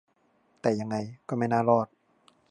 [0.61, 0.95] แต่ยังไง
[1.27, 1.87] ก็ไม่น่ารอด